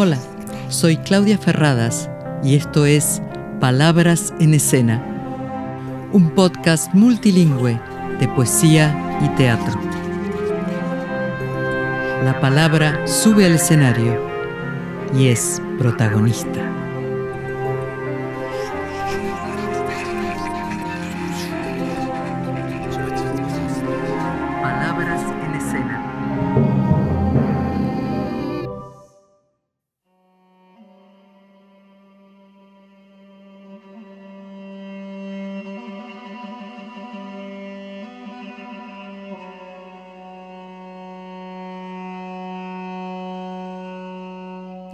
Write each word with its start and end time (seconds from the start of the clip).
Hola, 0.00 0.18
soy 0.68 0.96
Claudia 0.96 1.38
Ferradas 1.38 2.08
y 2.44 2.54
esto 2.54 2.86
es 2.86 3.20
Palabras 3.58 4.32
en 4.38 4.54
Escena, 4.54 5.02
un 6.12 6.30
podcast 6.36 6.94
multilingüe 6.94 7.80
de 8.20 8.28
poesía 8.28 9.18
y 9.24 9.28
teatro. 9.36 9.76
La 12.24 12.38
palabra 12.40 13.08
sube 13.08 13.44
al 13.44 13.56
escenario 13.56 14.16
y 15.18 15.26
es 15.26 15.60
protagonista. 15.80 16.77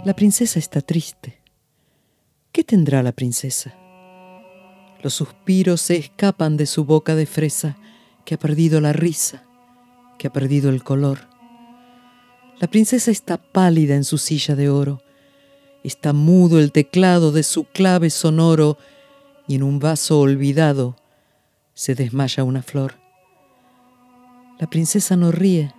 La 0.05 0.15
princesa 0.15 0.59
está 0.59 0.81
triste. 0.81 1.41
¿Qué 2.51 2.63
tendrá 2.63 3.01
la 3.01 3.11
princesa? 3.11 3.73
Los 5.01 5.15
suspiros 5.15 5.81
se 5.81 5.97
escapan 5.97 6.57
de 6.57 6.67
su 6.67 6.85
boca 6.85 7.15
de 7.15 7.25
fresa, 7.25 7.75
que 8.23 8.35
ha 8.35 8.37
perdido 8.37 8.79
la 8.81 8.93
risa, 8.93 9.45
que 10.19 10.27
ha 10.27 10.29
perdido 10.31 10.69
el 10.69 10.83
color. 10.83 11.21
La 12.59 12.67
princesa 12.67 13.09
está 13.09 13.37
pálida 13.37 13.95
en 13.95 14.03
su 14.03 14.19
silla 14.19 14.55
de 14.55 14.69
oro, 14.69 15.01
está 15.83 16.13
mudo 16.13 16.59
el 16.59 16.71
teclado 16.71 17.31
de 17.31 17.41
su 17.41 17.63
clave 17.63 18.11
sonoro 18.11 18.77
y 19.47 19.55
en 19.55 19.63
un 19.63 19.79
vaso 19.79 20.19
olvidado 20.19 20.97
se 21.73 21.95
desmaya 21.95 22.43
una 22.43 22.61
flor. 22.61 22.93
La 24.59 24.69
princesa 24.69 25.15
no 25.15 25.31
ríe, 25.31 25.73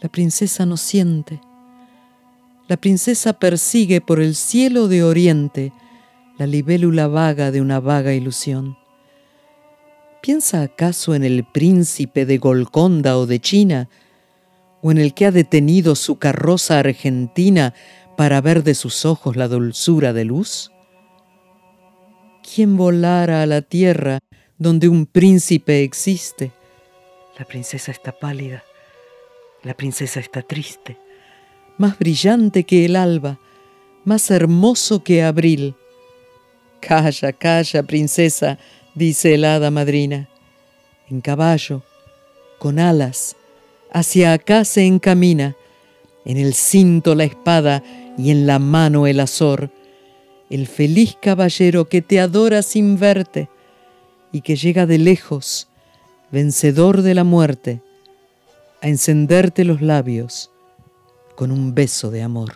la 0.00 0.08
princesa 0.08 0.64
no 0.64 0.78
siente, 0.78 1.42
la 2.68 2.76
princesa 2.76 3.32
persigue 3.34 4.00
por 4.00 4.20
el 4.20 4.34
cielo 4.34 4.88
de 4.88 5.02
oriente 5.02 5.72
la 6.38 6.46
libélula 6.46 7.08
vaga 7.08 7.50
de 7.50 7.60
una 7.60 7.80
vaga 7.80 8.14
ilusión. 8.14 8.78
¿Piensa 10.22 10.62
acaso 10.62 11.14
en 11.14 11.24
el 11.24 11.44
príncipe 11.44 12.24
de 12.24 12.38
Golconda 12.38 13.18
o 13.18 13.26
de 13.26 13.40
China, 13.40 13.88
o 14.80 14.90
en 14.90 14.98
el 14.98 15.14
que 15.14 15.26
ha 15.26 15.32
detenido 15.32 15.94
su 15.94 16.18
carroza 16.18 16.78
argentina 16.78 17.74
para 18.16 18.40
ver 18.40 18.62
de 18.62 18.74
sus 18.74 19.04
ojos 19.04 19.36
la 19.36 19.48
dulzura 19.48 20.12
de 20.12 20.24
luz? 20.24 20.72
¿Quién 22.42 22.76
volara 22.76 23.42
a 23.42 23.46
la 23.46 23.62
tierra 23.62 24.20
donde 24.58 24.88
un 24.88 25.06
príncipe 25.06 25.82
existe? 25.82 26.52
La 27.38 27.44
princesa 27.44 27.90
está 27.90 28.12
pálida, 28.12 28.62
la 29.62 29.74
princesa 29.74 30.20
está 30.20 30.42
triste 30.42 30.98
más 31.78 31.98
brillante 31.98 32.64
que 32.64 32.84
el 32.84 32.96
alba, 32.96 33.38
más 34.04 34.30
hermoso 34.30 35.02
que 35.02 35.22
abril. 35.22 35.74
Calla, 36.80 37.32
calla, 37.32 37.82
princesa, 37.82 38.58
dice 38.94 39.34
el 39.34 39.44
hada 39.44 39.70
madrina. 39.70 40.28
En 41.08 41.20
caballo, 41.20 41.82
con 42.58 42.78
alas, 42.78 43.36
hacia 43.92 44.32
acá 44.32 44.64
se 44.64 44.86
encamina, 44.86 45.56
en 46.24 46.36
el 46.36 46.54
cinto 46.54 47.14
la 47.14 47.24
espada 47.24 47.82
y 48.16 48.30
en 48.30 48.46
la 48.46 48.58
mano 48.58 49.06
el 49.06 49.20
azor, 49.20 49.70
el 50.50 50.66
feliz 50.66 51.16
caballero 51.20 51.88
que 51.88 52.02
te 52.02 52.20
adora 52.20 52.62
sin 52.62 52.98
verte 52.98 53.48
y 54.32 54.42
que 54.42 54.56
llega 54.56 54.86
de 54.86 54.98
lejos, 54.98 55.68
vencedor 56.30 57.02
de 57.02 57.14
la 57.14 57.24
muerte, 57.24 57.80
a 58.80 58.88
encenderte 58.88 59.64
los 59.64 59.80
labios 59.80 60.52
con 61.34 61.50
un 61.50 61.74
beso 61.74 62.10
de 62.10 62.22
amor. 62.22 62.54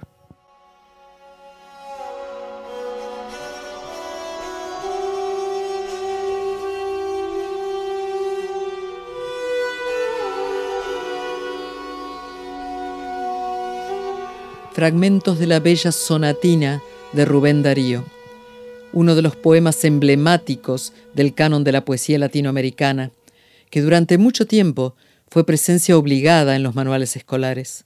Fragmentos 14.72 15.38
de 15.38 15.46
la 15.46 15.58
bella 15.58 15.90
sonatina 15.90 16.82
de 17.12 17.24
Rubén 17.24 17.62
Darío, 17.62 18.04
uno 18.92 19.14
de 19.14 19.22
los 19.22 19.34
poemas 19.34 19.82
emblemáticos 19.84 20.92
del 21.14 21.34
canon 21.34 21.64
de 21.64 21.72
la 21.72 21.84
poesía 21.86 22.18
latinoamericana, 22.18 23.10
que 23.70 23.80
durante 23.80 24.18
mucho 24.18 24.46
tiempo 24.46 24.94
fue 25.28 25.46
presencia 25.46 25.96
obligada 25.96 26.56
en 26.56 26.62
los 26.62 26.74
manuales 26.74 27.16
escolares 27.16 27.85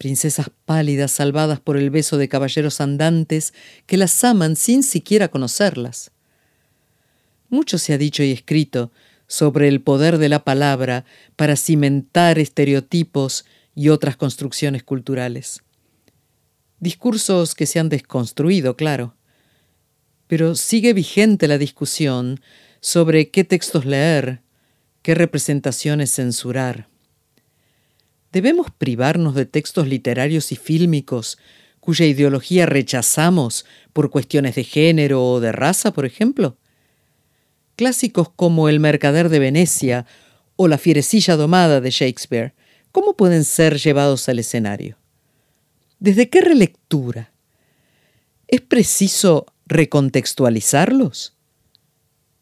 princesas 0.00 0.50
pálidas 0.64 1.10
salvadas 1.10 1.60
por 1.60 1.76
el 1.76 1.90
beso 1.90 2.16
de 2.16 2.26
caballeros 2.26 2.80
andantes 2.80 3.52
que 3.84 3.98
las 3.98 4.24
aman 4.24 4.56
sin 4.56 4.82
siquiera 4.82 5.28
conocerlas. 5.28 6.10
Mucho 7.50 7.76
se 7.76 7.92
ha 7.92 7.98
dicho 7.98 8.22
y 8.22 8.32
escrito 8.32 8.92
sobre 9.26 9.68
el 9.68 9.82
poder 9.82 10.16
de 10.16 10.30
la 10.30 10.42
palabra 10.42 11.04
para 11.36 11.54
cimentar 11.54 12.38
estereotipos 12.38 13.44
y 13.74 13.90
otras 13.90 14.16
construcciones 14.16 14.84
culturales. 14.84 15.60
Discursos 16.78 17.54
que 17.54 17.66
se 17.66 17.78
han 17.78 17.90
desconstruido, 17.90 18.78
claro. 18.78 19.16
Pero 20.28 20.54
sigue 20.54 20.94
vigente 20.94 21.46
la 21.46 21.58
discusión 21.58 22.40
sobre 22.80 23.30
qué 23.30 23.44
textos 23.44 23.84
leer, 23.84 24.40
qué 25.02 25.14
representaciones 25.14 26.14
censurar. 26.14 26.88
¿Debemos 28.32 28.68
privarnos 28.70 29.34
de 29.34 29.44
textos 29.44 29.88
literarios 29.88 30.52
y 30.52 30.56
fílmicos 30.56 31.38
cuya 31.80 32.06
ideología 32.06 32.66
rechazamos 32.66 33.64
por 33.92 34.10
cuestiones 34.10 34.54
de 34.54 34.64
género 34.64 35.24
o 35.24 35.40
de 35.40 35.50
raza, 35.50 35.92
por 35.92 36.04
ejemplo? 36.04 36.56
Clásicos 37.74 38.28
como 38.30 38.68
El 38.68 38.78
Mercader 38.78 39.30
de 39.30 39.38
Venecia 39.38 40.06
o 40.56 40.68
La 40.68 40.78
Fierecilla 40.78 41.36
Domada 41.36 41.80
de 41.80 41.90
Shakespeare, 41.90 42.54
¿cómo 42.92 43.16
pueden 43.16 43.44
ser 43.44 43.78
llevados 43.78 44.28
al 44.28 44.38
escenario? 44.38 44.98
¿Desde 45.98 46.28
qué 46.28 46.40
relectura? 46.40 47.32
¿Es 48.46 48.60
preciso 48.60 49.46
recontextualizarlos? 49.66 51.34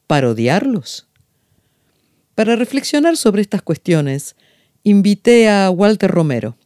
¿Parodiarlos? 0.07 1.07
Para 2.35 2.57
reflexionar 2.57 3.17
sobre 3.17 3.43
estas 3.43 3.63
cuestiones, 3.63 4.37
invité 4.89 5.49
a 5.49 5.71
Walter 5.71 6.11
Romero. 6.11 6.57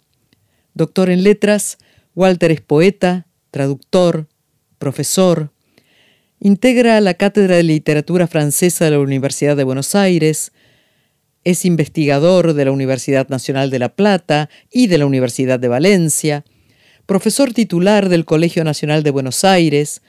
Doctor 0.74 1.10
en 1.10 1.22
letras, 1.22 1.78
Walter 2.14 2.50
es 2.50 2.60
poeta, 2.60 3.26
traductor, 3.50 4.28
profesor. 4.78 5.50
Integra 6.40 7.00
la 7.00 7.14
Cátedra 7.14 7.56
de 7.56 7.62
Literatura 7.62 8.26
Francesa 8.26 8.84
de 8.84 8.92
la 8.92 8.98
Universidad 9.00 9.56
de 9.56 9.64
Buenos 9.64 9.94
Aires. 9.94 10.52
Es 11.44 11.64
investigador 11.64 12.54
de 12.54 12.64
la 12.64 12.72
Universidad 12.72 13.28
Nacional 13.28 13.70
de 13.70 13.78
La 13.78 13.94
Plata 13.94 14.48
y 14.70 14.86
de 14.86 14.98
la 14.98 15.06
Universidad 15.06 15.58
de 15.58 15.68
Valencia. 15.68 16.44
Profesor 17.06 17.52
titular 17.52 18.08
del 18.08 18.24
Colegio 18.24 18.64
Nacional 18.64 19.02
de 19.02 19.10
Buenos 19.10 19.44
Aires. 19.44 20.02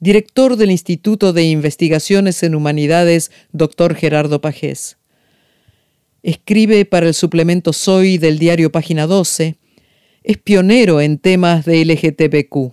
Director 0.00 0.56
del 0.56 0.70
Instituto 0.70 1.32
de 1.32 1.44
Investigaciones 1.44 2.42
en 2.42 2.54
Humanidades, 2.54 3.30
Dr. 3.52 3.94
Gerardo 3.94 4.40
Pajés. 4.40 4.98
Escribe 6.24 6.86
para 6.86 7.06
el 7.06 7.12
suplemento 7.12 7.74
Soy 7.74 8.16
del 8.16 8.38
diario 8.38 8.72
Página 8.72 9.06
12. 9.06 9.58
Es 10.22 10.38
pionero 10.38 11.02
en 11.02 11.18
temas 11.18 11.66
de 11.66 11.84
LGTBQ. 11.84 12.72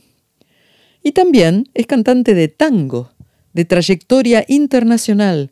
Y 1.03 1.11
también 1.11 1.69
es 1.73 1.85
cantante 1.85 2.33
de 2.33 2.47
tango, 2.47 3.11
de 3.51 3.65
trayectoria 3.65 4.45
internacional, 4.47 5.51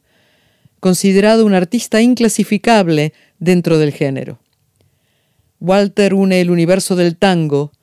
considerado 0.79 1.45
un 1.45 1.53
artista 1.53 2.01
inclasificable 2.01 3.11
dentro 3.37 3.77
del 3.77 3.91
género. 3.91 4.39
Walter 5.59 6.13
une 6.13 6.39
el 6.39 6.51
universo 6.51 6.95
del 6.95 7.17
tango 7.17 7.73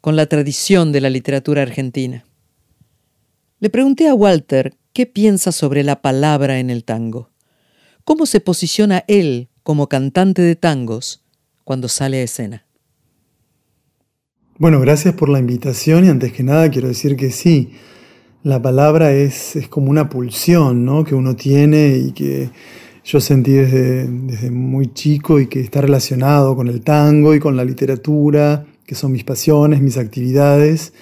con 0.00 0.16
la 0.16 0.26
tradición 0.26 0.90
de 0.90 1.02
la 1.02 1.08
literatura 1.08 1.62
argentina. 1.62 2.24
Le 3.60 3.70
pregunté 3.70 4.08
a 4.08 4.14
Walter 4.14 4.74
qué 4.92 5.06
piensa 5.06 5.52
sobre 5.52 5.84
la 5.84 6.02
palabra 6.02 6.58
en 6.58 6.68
el 6.68 6.82
tango. 6.82 7.30
¿Cómo 8.04 8.26
se 8.26 8.40
posiciona 8.40 9.04
él 9.06 9.50
como 9.62 9.88
cantante 9.88 10.42
de 10.42 10.56
tangos 10.56 11.22
cuando 11.64 11.88
sale 11.88 12.18
a 12.18 12.22
escena. 12.22 12.64
Bueno, 14.58 14.80
gracias 14.80 15.14
por 15.14 15.28
la 15.28 15.38
invitación 15.38 16.04
y 16.04 16.08
antes 16.08 16.32
que 16.32 16.42
nada 16.42 16.70
quiero 16.70 16.88
decir 16.88 17.16
que 17.16 17.30
sí, 17.30 17.72
la 18.42 18.60
palabra 18.60 19.12
es, 19.12 19.56
es 19.56 19.68
como 19.68 19.90
una 19.90 20.08
pulsión 20.08 20.84
¿no? 20.84 21.04
que 21.04 21.14
uno 21.14 21.34
tiene 21.36 21.96
y 21.96 22.12
que 22.12 22.50
yo 23.04 23.20
sentí 23.20 23.52
desde, 23.52 24.06
desde 24.06 24.50
muy 24.50 24.92
chico 24.92 25.40
y 25.40 25.46
que 25.46 25.60
está 25.60 25.80
relacionado 25.80 26.54
con 26.54 26.68
el 26.68 26.82
tango 26.82 27.34
y 27.34 27.40
con 27.40 27.56
la 27.56 27.64
literatura 27.64 28.66
que 28.86 28.94
son 28.94 29.12
mis 29.12 29.24
pasiones, 29.24 29.80
mis 29.80 29.96
actividades. 29.96 30.92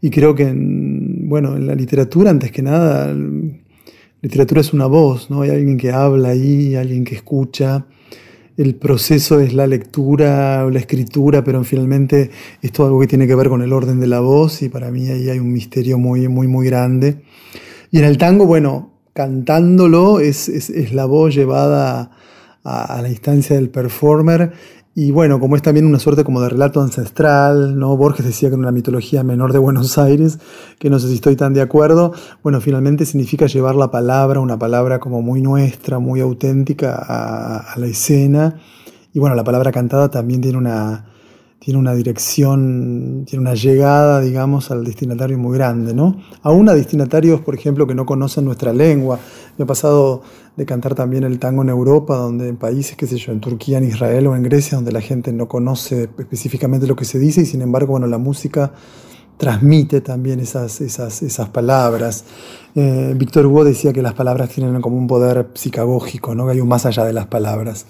Y 0.00 0.10
creo 0.10 0.34
que, 0.34 0.44
en, 0.44 1.28
bueno, 1.28 1.56
en 1.56 1.66
la 1.66 1.74
literatura, 1.74 2.30
antes 2.30 2.52
que 2.52 2.62
nada, 2.62 3.12
literatura 4.24 4.62
es 4.62 4.72
una 4.72 4.86
voz, 4.86 5.28
¿no? 5.28 5.42
Hay 5.42 5.50
alguien 5.50 5.76
que 5.76 5.92
habla 5.92 6.30
ahí, 6.30 6.74
alguien 6.74 7.04
que 7.04 7.14
escucha. 7.14 7.84
El 8.56 8.74
proceso 8.74 9.38
es 9.38 9.52
la 9.52 9.66
lectura 9.66 10.64
o 10.64 10.70
la 10.70 10.78
escritura, 10.78 11.44
pero 11.44 11.62
finalmente 11.62 12.30
es 12.62 12.72
todo 12.72 12.86
algo 12.86 13.00
que 13.00 13.06
tiene 13.06 13.26
que 13.26 13.34
ver 13.34 13.50
con 13.50 13.60
el 13.60 13.70
orden 13.72 14.00
de 14.00 14.06
la 14.06 14.20
voz 14.20 14.62
y 14.62 14.70
para 14.70 14.90
mí 14.90 15.08
ahí 15.08 15.28
hay 15.28 15.38
un 15.38 15.52
misterio 15.52 15.98
muy, 15.98 16.26
muy, 16.28 16.46
muy 16.46 16.64
grande. 16.66 17.22
Y 17.90 17.98
en 17.98 18.04
el 18.04 18.16
tango, 18.16 18.46
bueno, 18.46 18.94
cantándolo 19.12 20.20
es, 20.20 20.48
es, 20.48 20.94
la 20.94 21.04
voz 21.04 21.34
llevada 21.34 22.10
a, 22.64 22.96
a, 22.96 23.02
la 23.02 23.10
instancia 23.10 23.56
del 23.56 23.68
performer 23.68 24.52
y 24.94 25.10
bueno, 25.10 25.40
como 25.40 25.56
es 25.56 25.62
también 25.62 25.86
una 25.86 25.98
suerte 25.98 26.22
como 26.22 26.40
de 26.40 26.48
relato 26.50 26.80
ancestral, 26.80 27.76
¿no? 27.78 27.96
Borges 27.96 28.24
decía 28.24 28.48
que 28.48 28.54
en 28.54 28.60
una 28.60 28.70
mitología 28.70 29.24
menor 29.24 29.52
de 29.52 29.58
Buenos 29.58 29.98
Aires, 29.98 30.38
que 30.78 30.88
no 30.88 31.00
sé 31.00 31.08
si 31.08 31.14
estoy 31.14 31.34
tan 31.34 31.52
de 31.52 31.62
acuerdo, 31.62 32.12
bueno, 32.42 32.60
finalmente 32.60 33.04
significa 33.04 33.46
llevar 33.46 33.74
la 33.74 33.90
palabra, 33.90 34.38
una 34.38 34.58
palabra 34.58 35.00
como 35.00 35.20
muy 35.20 35.42
nuestra, 35.42 35.98
muy 35.98 36.20
auténtica 36.20 36.94
a, 36.94 37.72
a 37.72 37.78
la 37.78 37.86
escena. 37.86 38.60
Y 39.12 39.18
bueno, 39.18 39.34
la 39.34 39.44
palabra 39.44 39.72
cantada 39.72 40.10
también 40.10 40.40
tiene 40.40 40.58
una, 40.58 41.06
tiene 41.64 41.80
una 41.80 41.94
dirección, 41.94 43.24
tiene 43.26 43.40
una 43.40 43.54
llegada, 43.54 44.20
digamos, 44.20 44.70
al 44.70 44.84
destinatario 44.84 45.38
muy 45.38 45.56
grande, 45.56 45.94
¿no? 45.94 46.14
Aún 46.42 46.68
a 46.68 46.74
destinatarios, 46.74 47.40
por 47.40 47.54
ejemplo, 47.54 47.86
que 47.86 47.94
no 47.94 48.04
conocen 48.04 48.44
nuestra 48.44 48.74
lengua. 48.74 49.18
Me 49.56 49.62
ha 49.62 49.66
pasado 49.66 50.20
de 50.56 50.66
cantar 50.66 50.94
también 50.94 51.24
el 51.24 51.38
tango 51.38 51.62
en 51.62 51.70
Europa, 51.70 52.16
donde 52.16 52.48
en 52.48 52.58
países, 52.58 52.98
qué 52.98 53.06
sé 53.06 53.16
yo, 53.16 53.32
en 53.32 53.40
Turquía, 53.40 53.78
en 53.78 53.84
Israel 53.84 54.26
o 54.26 54.36
en 54.36 54.42
Grecia, 54.42 54.76
donde 54.76 54.92
la 54.92 55.00
gente 55.00 55.32
no 55.32 55.48
conoce 55.48 56.10
específicamente 56.18 56.86
lo 56.86 56.96
que 56.96 57.06
se 57.06 57.18
dice 57.18 57.40
y 57.40 57.46
sin 57.46 57.62
embargo, 57.62 57.92
bueno, 57.92 58.08
la 58.08 58.18
música 58.18 58.74
transmite 59.38 60.02
también 60.02 60.40
esas, 60.40 60.82
esas, 60.82 61.22
esas 61.22 61.48
palabras. 61.48 62.26
Eh, 62.74 63.14
Víctor 63.16 63.46
Hugo 63.46 63.64
decía 63.64 63.94
que 63.94 64.02
las 64.02 64.12
palabras 64.12 64.50
tienen 64.50 64.82
como 64.82 64.98
un 64.98 65.06
poder 65.06 65.48
psicagógico, 65.54 66.34
¿no? 66.34 66.44
que 66.44 66.52
hay 66.52 66.60
un 66.60 66.68
más 66.68 66.84
allá 66.84 67.06
de 67.06 67.14
las 67.14 67.28
palabras 67.28 67.86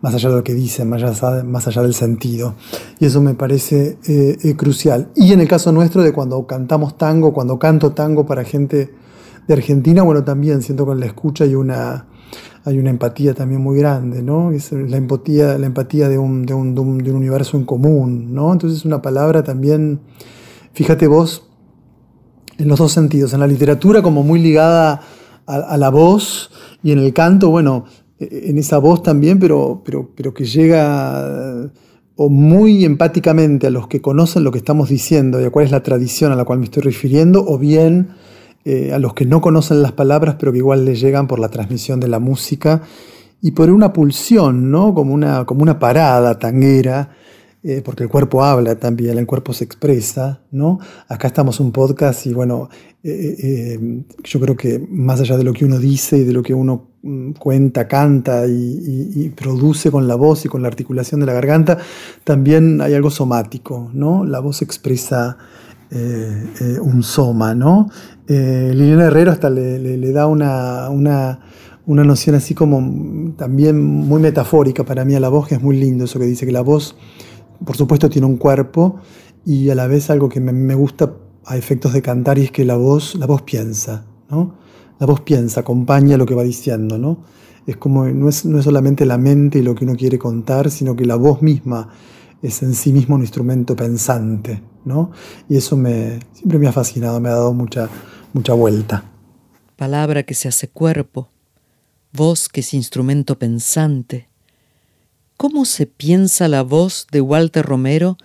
más 0.00 0.14
allá 0.14 0.30
de 0.30 0.36
lo 0.36 0.44
que 0.44 0.54
dicen, 0.54 0.88
más 0.88 1.02
allá, 1.02 1.42
más 1.44 1.66
allá 1.66 1.82
del 1.82 1.94
sentido. 1.94 2.54
Y 2.98 3.06
eso 3.06 3.20
me 3.20 3.34
parece 3.34 3.98
eh, 4.06 4.36
eh, 4.42 4.56
crucial. 4.56 5.10
Y 5.14 5.32
en 5.32 5.40
el 5.40 5.48
caso 5.48 5.72
nuestro 5.72 6.02
de 6.02 6.12
cuando 6.12 6.46
cantamos 6.46 6.96
tango, 6.96 7.32
cuando 7.32 7.58
canto 7.58 7.92
tango 7.92 8.26
para 8.26 8.44
gente 8.44 8.92
de 9.46 9.54
Argentina, 9.54 10.02
bueno, 10.02 10.24
también 10.24 10.62
siento 10.62 10.90
en 10.92 11.00
la 11.00 11.06
escucha 11.06 11.44
hay 11.44 11.54
una, 11.54 12.06
hay 12.64 12.78
una 12.78 12.90
empatía 12.90 13.34
también 13.34 13.62
muy 13.62 13.78
grande, 13.78 14.22
¿no? 14.22 14.50
Es 14.52 14.72
la 14.72 14.96
empatía, 14.96 15.56
la 15.58 15.66
empatía 15.66 16.08
de, 16.08 16.18
un, 16.18 16.44
de, 16.44 16.54
un, 16.54 16.74
de, 16.74 16.80
un, 16.80 17.16
universo 17.16 17.56
en 17.56 17.64
común, 17.64 18.34
¿no? 18.34 18.52
Entonces 18.52 18.84
una 18.84 19.00
palabra 19.02 19.44
también, 19.44 20.00
fíjate 20.72 21.06
vos, 21.06 21.48
en 22.58 22.68
los 22.68 22.78
dos 22.78 22.92
sentidos, 22.92 23.32
en 23.34 23.40
la 23.40 23.46
literatura 23.46 24.02
como 24.02 24.22
muy 24.22 24.40
ligada 24.40 25.00
a 25.46 25.76
la 25.76 25.90
voz 25.90 26.50
y 26.82 26.90
en 26.90 26.98
el 26.98 27.12
canto, 27.12 27.50
bueno, 27.50 27.84
en 28.18 28.58
esa 28.58 28.78
voz 28.78 29.02
también, 29.02 29.38
pero, 29.38 29.82
pero, 29.84 30.10
pero 30.14 30.32
que 30.32 30.44
llega 30.44 31.70
o 32.16 32.30
muy 32.30 32.84
empáticamente 32.84 33.66
a 33.66 33.70
los 33.70 33.88
que 33.88 34.00
conocen 34.00 34.42
lo 34.42 34.50
que 34.50 34.58
estamos 34.58 34.88
diciendo 34.88 35.40
y 35.40 35.44
a 35.44 35.50
cuál 35.50 35.66
es 35.66 35.70
la 35.70 35.82
tradición 35.82 36.32
a 36.32 36.36
la 36.36 36.44
cual 36.44 36.58
me 36.58 36.64
estoy 36.64 36.82
refiriendo, 36.82 37.44
o 37.46 37.58
bien 37.58 38.08
eh, 38.64 38.92
a 38.92 38.98
los 38.98 39.12
que 39.12 39.26
no 39.26 39.40
conocen 39.40 39.82
las 39.82 39.92
palabras, 39.92 40.36
pero 40.38 40.50
que 40.50 40.58
igual 40.58 40.84
les 40.84 40.98
llegan 40.98 41.26
por 41.26 41.38
la 41.38 41.50
transmisión 41.50 42.00
de 42.00 42.08
la 42.08 42.18
música 42.18 42.82
y 43.42 43.50
por 43.50 43.70
una 43.70 43.92
pulsión, 43.92 44.70
¿no? 44.70 44.94
como, 44.94 45.12
una, 45.12 45.44
como 45.44 45.62
una 45.62 45.78
parada 45.78 46.38
tanguera 46.38 47.10
eh, 47.62 47.82
porque 47.84 48.04
el 48.04 48.08
cuerpo 48.08 48.44
habla 48.44 48.78
también, 48.78 49.18
el 49.18 49.26
cuerpo 49.26 49.52
se 49.52 49.64
expresa, 49.64 50.40
¿no? 50.52 50.78
Acá 51.08 51.26
estamos 51.26 51.58
un 51.58 51.72
podcast 51.72 52.24
y 52.26 52.32
bueno, 52.32 52.68
eh, 53.02 54.04
yo 54.22 54.38
creo 54.38 54.56
que 54.56 54.86
más 54.88 55.20
allá 55.20 55.36
de 55.36 55.42
lo 55.42 55.52
que 55.52 55.64
uno 55.64 55.80
dice 55.80 56.18
y 56.18 56.24
de 56.24 56.32
lo 56.32 56.44
que 56.44 56.54
uno 56.54 56.90
cuenta, 57.38 57.88
canta 57.88 58.46
y, 58.46 59.32
produce 59.36 59.90
con 59.90 60.08
la 60.08 60.14
voz 60.14 60.44
y 60.44 60.48
con 60.48 60.62
la 60.62 60.68
articulación 60.68 61.20
de 61.20 61.26
la 61.26 61.32
garganta, 61.32 61.78
también 62.24 62.80
hay 62.80 62.94
algo 62.94 63.10
somático, 63.10 63.90
¿no? 63.92 64.24
La 64.24 64.40
voz 64.40 64.62
expresa 64.62 65.36
un 65.90 67.02
soma, 67.04 67.54
¿no? 67.54 67.88
Liliana 68.26 69.04
Herrero 69.04 69.30
hasta 69.30 69.50
le, 69.50 70.12
da 70.12 70.26
una, 70.26 70.88
una, 70.90 71.40
una 71.86 72.04
noción 72.04 72.34
así 72.34 72.54
como 72.54 73.34
también 73.36 73.82
muy 73.82 74.20
metafórica 74.20 74.84
para 74.84 75.04
mí 75.04 75.14
a 75.14 75.20
la 75.20 75.28
voz, 75.28 75.48
que 75.48 75.54
es 75.54 75.62
muy 75.62 75.76
lindo 75.76 76.04
eso 76.04 76.18
que 76.18 76.26
dice 76.26 76.44
que 76.44 76.52
la 76.52 76.62
voz 76.62 76.96
por 77.64 77.76
supuesto 77.76 78.08
tiene 78.10 78.26
un 78.26 78.36
cuerpo 78.36 78.96
y 79.44 79.70
a 79.70 79.74
la 79.74 79.86
vez 79.86 80.10
algo 80.10 80.28
que 80.28 80.40
me, 80.40 80.74
gusta 80.74 81.14
a 81.44 81.56
efectos 81.56 81.92
de 81.92 82.02
cantar 82.02 82.38
y 82.38 82.44
es 82.44 82.50
que 82.50 82.64
la 82.64 82.76
voz, 82.76 83.14
la 83.14 83.26
voz 83.26 83.42
piensa, 83.42 84.04
¿no? 84.28 84.54
La 84.98 85.06
voz 85.06 85.20
piensa, 85.20 85.60
acompaña 85.60 86.16
lo 86.16 86.26
que 86.26 86.34
va 86.34 86.42
diciendo, 86.42 86.98
¿no? 86.98 87.24
Es 87.66 87.76
como, 87.76 88.06
no 88.06 88.28
es, 88.28 88.44
no 88.44 88.58
es 88.58 88.64
solamente 88.64 89.04
la 89.04 89.18
mente 89.18 89.58
y 89.58 89.62
lo 89.62 89.74
que 89.74 89.84
uno 89.84 89.96
quiere 89.96 90.18
contar, 90.18 90.70
sino 90.70 90.94
que 90.94 91.04
la 91.04 91.16
voz 91.16 91.42
misma 91.42 91.88
es 92.42 92.62
en 92.62 92.74
sí 92.74 92.92
mismo 92.92 93.16
un 93.16 93.22
instrumento 93.22 93.74
pensante, 93.74 94.62
¿no? 94.84 95.10
Y 95.48 95.56
eso 95.56 95.76
me, 95.76 96.20
siempre 96.32 96.58
me 96.58 96.68
ha 96.68 96.72
fascinado, 96.72 97.20
me 97.20 97.28
ha 97.28 97.32
dado 97.32 97.52
mucha, 97.52 97.88
mucha 98.32 98.52
vuelta. 98.52 99.04
Palabra 99.76 100.22
que 100.22 100.34
se 100.34 100.48
hace 100.48 100.68
cuerpo, 100.68 101.28
voz 102.12 102.48
que 102.48 102.60
es 102.60 102.72
instrumento 102.72 103.38
pensante, 103.38 104.28
¿Cómo 105.36 105.66
se 105.66 105.86
piensa 105.86 106.48
la 106.48 106.62
voz 106.62 107.06
de 107.12 107.20
Walter 107.20 107.64
Romero 107.64 108.16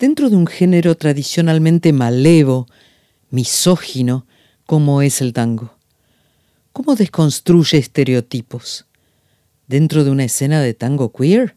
dentro 0.00 0.30
de 0.30 0.36
un 0.36 0.48
género 0.48 0.96
tradicionalmente 0.96 1.92
malevo, 1.92 2.66
misógino, 3.30 4.26
como 4.66 5.00
es 5.00 5.20
el 5.20 5.32
tango? 5.32 5.76
¿Cómo 6.72 6.94
desconstruye 6.94 7.78
estereotipos? 7.78 8.86
¿Dentro 9.66 10.04
de 10.04 10.10
una 10.10 10.24
escena 10.24 10.60
de 10.60 10.72
tango 10.72 11.12
queer? 11.12 11.56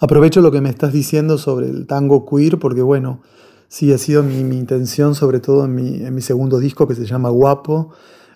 Aprovecho 0.00 0.40
lo 0.40 0.50
que 0.50 0.60
me 0.60 0.70
estás 0.70 0.92
diciendo 0.92 1.38
sobre 1.38 1.68
el 1.68 1.86
tango 1.86 2.26
queer 2.26 2.58
porque, 2.58 2.82
bueno, 2.82 3.22
sí 3.68 3.92
ha 3.92 3.98
sido 3.98 4.24
mi, 4.24 4.40
intención, 4.56 5.14
sobre 5.14 5.38
todo 5.38 5.66
en 5.66 5.74
mi, 5.76 6.04
en 6.04 6.14
mi 6.14 6.20
segundo 6.20 6.58
disco 6.58 6.88
que 6.88 6.96
se 6.96 7.06
llama 7.06 7.28
Guapo, 7.30 7.92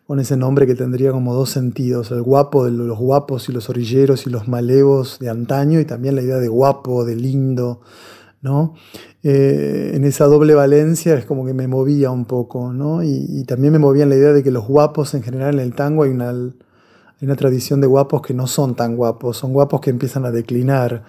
con 0.06 0.20
ese 0.20 0.36
nombre 0.36 0.68
que 0.68 0.76
tendría 0.76 1.10
como 1.10 1.34
dos 1.34 1.50
sentidos, 1.50 2.12
el 2.12 2.22
guapo 2.22 2.64
de 2.64 2.70
los 2.70 2.96
guapos 2.96 3.48
y 3.48 3.52
los 3.52 3.68
orilleros 3.68 4.24
y 4.28 4.30
los 4.30 4.46
malevos 4.46 5.18
de 5.18 5.30
antaño 5.30 5.80
y 5.80 5.84
también 5.84 6.14
la 6.14 6.22
idea 6.22 6.36
de 6.36 6.46
guapo, 6.46 7.04
de 7.04 7.16
lindo, 7.16 7.80
¿no? 8.46 8.74
Eh, 9.24 9.90
en 9.94 10.04
esa 10.04 10.26
doble 10.26 10.54
valencia 10.54 11.14
es 11.14 11.26
como 11.26 11.44
que 11.44 11.52
me 11.52 11.66
movía 11.66 12.12
un 12.12 12.26
poco, 12.26 12.72
¿no? 12.72 13.02
Y, 13.02 13.42
también 13.44 13.72
me 13.72 13.80
movía 13.80 14.04
en 14.04 14.10
la 14.10 14.14
idea 14.14 14.32
de 14.32 14.44
que 14.44 14.52
los 14.52 14.68
guapos 14.68 15.14
en 15.14 15.24
general 15.24 15.54
en 15.54 15.60
el 15.60 15.74
tango 15.74 16.04
hay 16.04 16.10
una, 16.10 16.30
hay 16.30 17.22
una 17.22 17.34
tradición 17.34 17.80
de 17.80 17.88
guapos 17.88 18.22
que 18.22 18.34
no 18.34 18.46
son 18.46 18.76
tan 18.76 18.94
guapos, 18.94 19.36
son 19.36 19.52
guapos 19.52 19.80
que 19.80 19.90
empiezan 19.90 20.24
a 20.26 20.30
declinar 20.30 21.02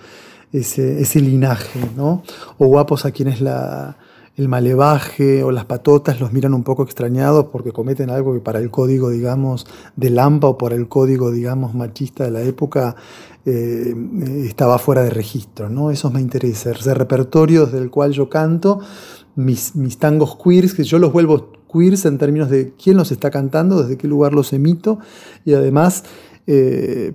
ese, 0.52 1.00
ese 1.00 1.20
linaje, 1.22 1.80
¿no? 1.96 2.24
O 2.58 2.66
guapos 2.66 3.06
a 3.06 3.12
quienes 3.12 3.40
la 3.40 3.98
el 4.38 4.48
malevaje 4.48 5.44
o 5.44 5.52
las 5.52 5.66
patotas 5.66 6.22
los 6.22 6.32
miran 6.32 6.54
un 6.54 6.64
poco 6.64 6.84
extrañados 6.84 7.48
porque 7.48 7.72
cometen 7.72 8.12
algo 8.12 8.36
que 8.36 8.40
para 8.40 8.60
el 8.60 8.70
código, 8.70 9.10
digamos, 9.10 9.66
de 9.96 10.12
Lampa 10.12 10.48
o 10.48 10.58
por 10.60 10.74
el 10.74 10.88
código, 10.88 11.32
digamos, 11.32 11.74
machista 11.74 12.24
de 12.24 12.32
la 12.32 12.44
época 12.44 12.96
eh, 13.46 13.96
estaba 14.46 14.78
fuera 14.78 15.02
de 15.02 15.10
registro, 15.10 15.70
¿no? 15.70 15.90
Eso 15.90 16.12
me 16.12 16.22
interesa, 16.22 16.70
ese 16.70 16.94
repertorio 16.94 17.66
del 17.66 17.90
cual 17.90 18.12
yo 18.12 18.30
canto, 18.30 18.80
mis, 19.36 19.76
mis 19.76 19.98
tangos 19.98 20.38
queers, 20.38 20.76
que 20.76 20.84
yo 20.84 21.00
los 21.00 21.12
vuelvo 21.12 21.52
queers 21.74 22.06
en 22.06 22.20
términos 22.20 22.52
de 22.52 22.74
quién 22.82 22.96
los 22.96 23.12
está 23.12 23.32
cantando, 23.32 23.82
desde 23.82 23.98
qué 23.98 24.08
lugar 24.08 24.34
los 24.34 24.54
emito, 24.54 25.00
y 25.46 25.54
además... 25.54 26.04
Eh, 26.46 27.14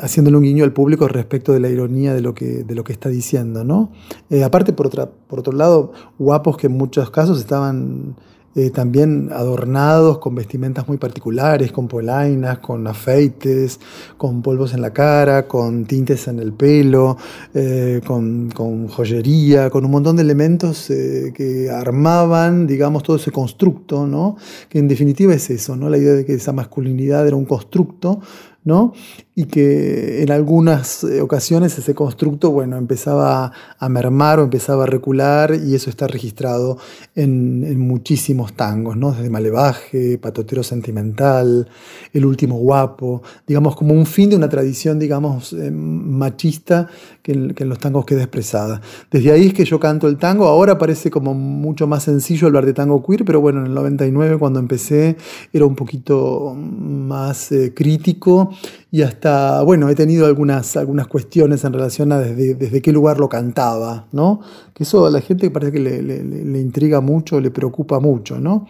haciéndole 0.00 0.36
un 0.36 0.42
guiño 0.42 0.64
al 0.64 0.72
público 0.72 1.08
respecto 1.08 1.52
de 1.52 1.60
la 1.60 1.68
ironía 1.68 2.14
de 2.14 2.20
lo 2.20 2.34
que, 2.34 2.64
está 2.88 3.08
diciendo. 3.08 3.64
¿no? 3.64 3.92
Eh, 4.30 4.44
aparte, 4.44 4.72
por, 4.72 4.86
otro 4.86 5.52
lado, 5.52 5.92
guapos 6.18 6.56
que 6.56 6.66
en 6.66 6.74
muchos 6.74 7.10
casos 7.10 7.38
estaban 7.38 8.16
eh, 8.56 8.70
también 8.70 9.30
adornados 9.32 10.18
con 10.18 10.36
vestimentas 10.36 10.86
muy 10.86 10.96
particulares, 10.96 11.72
con 11.72 11.88
polainas, 11.88 12.58
con 12.58 12.86
afeites, 12.86 13.80
con 14.16 14.42
polvos 14.42 14.74
en 14.74 14.80
la 14.80 14.92
cara, 14.92 15.48
con 15.48 15.86
tintes 15.86 16.28
en 16.28 16.38
el 16.38 16.52
pelo, 16.52 17.16
eh, 17.52 18.00
con, 18.06 18.50
con, 18.54 18.86
joyería, 18.86 19.70
con 19.70 19.84
un 19.84 19.90
montón 19.90 20.14
de 20.14 20.22
elementos 20.22 20.86
que 20.86 21.68
armaban, 21.68 22.68
digamos, 22.68 23.02
todo 23.02 23.16
ese 23.16 23.32
constructo, 23.32 24.06
¿no? 24.06 24.36
que 24.68 24.78
en 24.78 24.86
definitiva 24.86 25.34
es 25.34 25.50
eso, 25.50 25.74
¿no? 25.74 25.88
la 25.88 25.98
idea 25.98 26.12
de 26.12 26.24
que 26.24 26.34
esa 26.34 26.52
masculinidad 26.52 27.26
era 27.26 27.34
un 27.34 27.46
constructo 27.46 28.20
¿no? 28.64 28.94
Y 29.36 29.46
que 29.46 30.22
en 30.22 30.30
algunas 30.30 31.02
eh, 31.02 31.20
ocasiones 31.20 31.76
ese 31.76 31.94
constructo 31.94 32.52
bueno, 32.52 32.76
empezaba 32.76 33.52
a 33.78 33.88
mermar 33.88 34.38
o 34.38 34.44
empezaba 34.44 34.84
a 34.84 34.86
recular 34.86 35.54
y 35.54 35.74
eso 35.74 35.90
está 35.90 36.06
registrado 36.06 36.78
en, 37.16 37.78
muchísimos 37.78 38.52
tangos, 38.54 38.96
¿no? 38.96 39.12
desde 39.12 39.30
Malevaje, 39.30 40.18
Patotero 40.18 40.62
Sentimental, 40.62 41.68
El 42.12 42.24
Último 42.24 42.58
Guapo, 42.58 43.22
digamos 43.46 43.74
como 43.74 43.92
un 43.92 44.06
fin 44.06 44.30
de 44.30 44.36
una 44.36 44.48
tradición 44.48 44.98
digamos 44.98 45.52
eh, 45.52 45.70
machista 45.70 46.88
que 47.22 47.32
en, 47.32 47.68
los 47.68 47.78
tangos 47.78 48.04
queda 48.04 48.22
expresada. 48.22 48.80
Desde 49.10 49.32
ahí 49.32 49.46
es 49.46 49.54
que 49.54 49.64
yo 49.64 49.80
canto 49.80 50.06
el 50.06 50.16
tango, 50.16 50.46
ahora 50.46 50.78
parece 50.78 51.10
como 51.10 51.34
mucho 51.34 51.86
más 51.86 52.04
sencillo 52.04 52.46
hablar 52.46 52.66
de 52.66 52.72
tango 52.72 53.02
queer, 53.02 53.24
pero 53.24 53.40
bueno, 53.40 53.60
en 53.60 53.66
el 53.66 53.74
99 53.74 54.38
cuando 54.38 54.60
empecé 54.60 55.16
era 55.52 55.64
un 55.64 55.74
poquito 55.74 56.54
más 56.54 57.50
eh, 57.50 57.72
crítico 57.74 58.50
y 58.94 59.02
hasta, 59.02 59.60
bueno, 59.62 59.88
he 59.88 59.96
tenido 59.96 60.24
algunas, 60.24 60.76
algunas 60.76 61.08
cuestiones 61.08 61.64
en 61.64 61.72
relación 61.72 62.12
a 62.12 62.20
desde, 62.20 62.54
desde 62.54 62.80
qué 62.80 62.92
lugar 62.92 63.18
lo 63.18 63.28
cantaba, 63.28 64.06
¿no? 64.12 64.38
Que 64.72 64.84
eso 64.84 65.04
a 65.04 65.10
la 65.10 65.20
gente 65.20 65.50
parece 65.50 65.72
que 65.72 65.80
le, 65.80 66.00
le, 66.00 66.60
intriga 66.60 67.00
mucho, 67.00 67.40
le 67.40 67.50
preocupa 67.50 67.98
mucho, 67.98 68.38
¿no? 68.38 68.68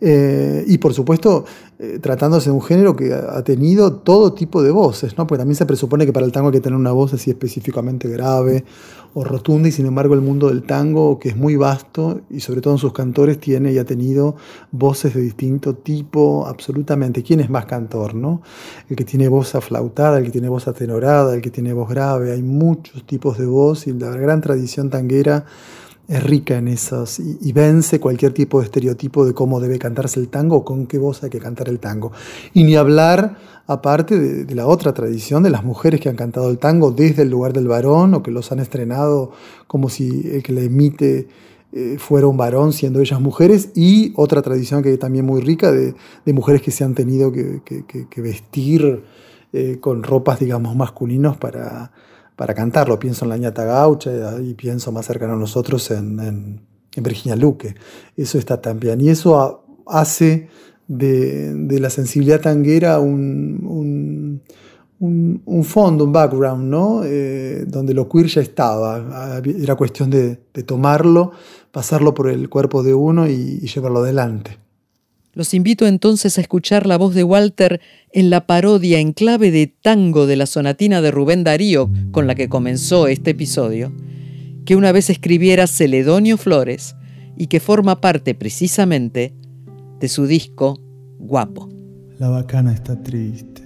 Eh, 0.00 0.64
y 0.66 0.78
por 0.78 0.94
supuesto, 0.94 1.44
eh, 1.78 1.98
tratándose 2.00 2.48
de 2.48 2.54
un 2.54 2.62
género 2.62 2.96
que 2.96 3.12
ha 3.12 3.42
tenido 3.44 3.92
todo 3.92 4.32
tipo 4.32 4.62
de 4.62 4.70
voces, 4.70 5.18
¿no? 5.18 5.26
Porque 5.26 5.40
también 5.40 5.56
se 5.56 5.66
presupone 5.66 6.06
que 6.06 6.12
para 6.12 6.24
el 6.24 6.32
tango 6.32 6.48
hay 6.48 6.54
que 6.54 6.60
tener 6.62 6.78
una 6.78 6.92
voz 6.92 7.12
así 7.12 7.30
específicamente 7.30 8.08
grave 8.08 8.64
o 9.12 9.24
rotunda, 9.24 9.68
y 9.68 9.72
sin 9.72 9.84
embargo 9.84 10.14
el 10.14 10.22
mundo 10.22 10.48
del 10.48 10.62
tango, 10.62 11.18
que 11.18 11.28
es 11.28 11.36
muy 11.36 11.56
vasto, 11.56 12.22
y 12.30 12.40
sobre 12.40 12.62
todo 12.62 12.72
en 12.74 12.78
sus 12.78 12.94
cantores, 12.94 13.38
tiene 13.38 13.72
y 13.72 13.78
ha 13.78 13.84
tenido 13.84 14.36
voces 14.72 15.12
de 15.12 15.20
distinto 15.20 15.74
tipo, 15.74 16.46
absolutamente. 16.46 17.22
¿Quién 17.22 17.40
es 17.40 17.50
más 17.50 17.66
cantor, 17.66 18.14
no? 18.14 18.40
El 18.88 18.96
que 18.96 19.04
tiene 19.04 19.28
voz 19.28 19.54
aflautada, 19.54 20.16
el 20.16 20.24
que 20.24 20.30
tiene 20.30 20.48
voz 20.48 20.68
atenorada, 20.68 21.34
el 21.34 21.42
que 21.42 21.50
tiene 21.50 21.74
voz 21.74 21.90
grave, 21.90 22.32
hay 22.32 22.42
muchos 22.42 23.04
tipos 23.04 23.36
de 23.36 23.44
voz, 23.44 23.86
y 23.86 23.92
la 23.92 24.10
gran 24.10 24.40
tradición 24.40 24.88
tanguera 24.88 25.44
es 26.08 26.22
rica 26.22 26.56
en 26.56 26.68
esas 26.68 27.18
y, 27.18 27.52
vence 27.52 27.98
cualquier 27.98 28.32
tipo 28.32 28.60
de 28.60 28.66
estereotipo 28.66 29.26
de 29.26 29.34
cómo 29.34 29.60
debe 29.60 29.78
cantarse 29.78 30.20
el 30.20 30.28
tango 30.28 30.56
o 30.56 30.64
con 30.64 30.86
qué 30.86 30.98
voz 30.98 31.22
hay 31.24 31.30
que 31.30 31.40
cantar 31.40 31.68
el 31.68 31.80
tango. 31.80 32.12
Y 32.54 32.64
ni 32.64 32.76
hablar 32.76 33.36
aparte 33.66 34.18
de, 34.18 34.54
la 34.54 34.66
otra 34.66 34.94
tradición 34.94 35.42
de 35.42 35.50
las 35.50 35.64
mujeres 35.64 36.00
que 36.00 36.08
han 36.08 36.16
cantado 36.16 36.50
el 36.50 36.58
tango 36.58 36.92
desde 36.92 37.22
el 37.22 37.30
lugar 37.30 37.52
del 37.52 37.66
varón 37.66 38.14
o 38.14 38.22
que 38.22 38.30
los 38.30 38.52
han 38.52 38.60
estrenado 38.60 39.32
como 39.66 39.88
si 39.88 40.30
el 40.32 40.42
que 40.42 40.52
le 40.52 40.64
emite 40.64 41.28
eh, 41.72 41.96
fuera 41.98 42.28
un 42.28 42.36
varón 42.36 42.72
siendo 42.72 43.00
ellas 43.00 43.20
mujeres 43.20 43.70
y 43.74 44.12
otra 44.14 44.42
tradición 44.42 44.84
que 44.84 44.96
también 44.98 45.26
muy 45.26 45.40
rica 45.40 45.72
de, 45.72 45.94
mujeres 46.26 46.62
que 46.62 46.70
se 46.70 46.84
han 46.84 46.94
tenido 46.94 47.32
que, 47.32 47.60
vestir 48.18 49.02
eh, 49.52 49.78
con 49.80 50.04
ropas 50.04 50.38
digamos 50.38 50.76
masculinos 50.76 51.36
para 51.36 51.90
para 52.36 52.54
cantarlo. 52.54 52.98
Pienso 52.98 53.24
en 53.24 53.30
la 53.30 53.36
ñata 53.38 53.64
gaucha 53.64 54.40
y 54.40 54.54
pienso 54.54 54.92
más 54.92 55.06
cercano 55.06 55.32
a 55.32 55.36
nosotros 55.36 55.90
en, 55.90 56.60
Virginia 56.98 57.36
Luque. 57.36 57.74
Eso 58.16 58.38
está 58.38 58.60
también. 58.62 59.02
Y 59.02 59.10
eso 59.10 59.64
hace 59.86 60.48
de, 60.88 61.78
la 61.78 61.90
sensibilidad 61.90 62.40
tanguera 62.40 63.00
un, 63.00 64.40
un, 64.98 65.64
fondo, 65.64 66.04
un 66.04 66.12
background, 66.12 66.70
¿no? 66.70 67.02
Eh, 67.04 67.64
donde 67.66 67.92
lo 67.92 68.08
queer 68.08 68.28
ya 68.28 68.40
estaba. 68.40 69.42
Era 69.44 69.74
cuestión 69.74 70.08
de, 70.08 70.36
tomarlo, 70.64 71.32
pasarlo 71.70 72.14
por 72.14 72.30
el 72.30 72.48
cuerpo 72.48 72.82
de 72.82 72.94
uno 72.94 73.28
y 73.28 73.60
llevarlo 73.60 73.98
adelante. 73.98 74.65
Los 75.36 75.52
invito 75.52 75.86
entonces 75.86 76.38
a 76.38 76.40
escuchar 76.40 76.86
la 76.86 76.96
voz 76.96 77.14
de 77.14 77.22
Walter 77.22 77.82
en 78.10 78.30
la 78.30 78.46
parodia 78.46 79.00
en 79.00 79.12
clave 79.12 79.50
de 79.50 79.66
tango 79.66 80.26
de 80.26 80.34
la 80.34 80.46
sonatina 80.46 81.02
de 81.02 81.10
Rubén 81.10 81.44
Darío 81.44 81.90
con 82.10 82.26
la 82.26 82.34
que 82.34 82.48
comenzó 82.48 83.06
este 83.06 83.32
episodio, 83.32 83.92
que 84.64 84.76
una 84.76 84.92
vez 84.92 85.10
escribiera 85.10 85.66
Celedonio 85.66 86.38
Flores 86.38 86.96
y 87.36 87.48
que 87.48 87.60
forma 87.60 88.00
parte 88.00 88.34
precisamente 88.34 89.34
de 90.00 90.08
su 90.08 90.26
disco 90.26 90.80
Guapo. 91.18 91.68
La 92.18 92.30
bacana 92.30 92.72
está 92.72 93.02
triste. 93.02 93.60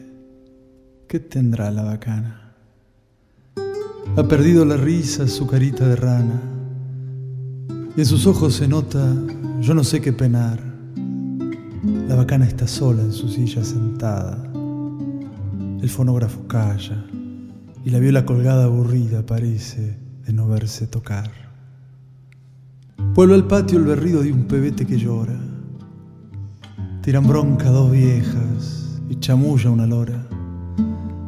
¿Qué 1.07 1.21
tendrá 1.21 1.71
la 1.71 1.85
bacana? 1.85 2.53
Ha 4.17 4.27
perdido 4.27 4.65
la 4.65 4.77
risa 4.77 5.29
su 5.29 5.47
carita 5.47 5.87
de 5.87 5.95
rana 5.95 6.43
y 7.97 8.01
en 8.01 8.07
sus 8.07 8.27
ojos 8.27 8.55
se 8.55 8.67
nota 8.67 9.15
yo 9.61 9.73
no 9.73 9.85
sé 9.85 10.01
qué 10.01 10.13
penar 10.13 10.70
la 12.11 12.17
bacana 12.17 12.45
está 12.45 12.67
sola 12.67 13.03
en 13.03 13.13
su 13.13 13.29
silla 13.29 13.63
sentada. 13.63 14.37
El 15.81 15.89
fonógrafo 15.89 16.45
calla 16.49 17.05
y 17.85 17.91
la 17.91 18.01
viola 18.01 18.27
colgada 18.27 18.65
aburrida 18.65 19.25
parece 19.25 19.97
de 20.27 20.33
no 20.33 20.49
verse 20.49 20.89
tocar. 20.89 21.31
Vuelve 23.15 23.37
al 23.37 23.47
patio 23.47 23.79
el 23.79 23.85
berrido 23.85 24.25
de 24.25 24.33
un 24.33 24.43
pebete 24.49 24.85
que 24.85 24.99
llora. 24.99 25.39
Tiran 27.01 27.29
bronca 27.29 27.71
dos 27.71 27.93
viejas 27.93 29.01
y 29.09 29.15
chamulla 29.21 29.71
una 29.71 29.87
lora, 29.87 30.27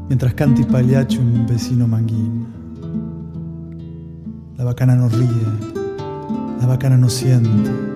mientras 0.08 0.34
canta 0.34 0.62
y 0.62 0.64
paliache 0.64 1.20
un 1.20 1.46
vecino 1.46 1.86
manguín. 1.86 2.44
La 4.56 4.64
bacana 4.64 4.96
no 4.96 5.08
ríe, 5.08 5.46
la 6.60 6.66
bacana 6.66 6.96
no 6.96 7.08
siente 7.08 7.91